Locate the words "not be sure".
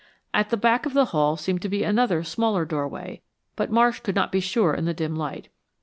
4.15-4.73